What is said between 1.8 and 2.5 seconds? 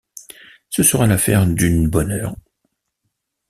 bonne heure.